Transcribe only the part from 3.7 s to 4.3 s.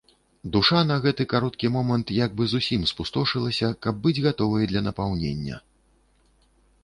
каб быць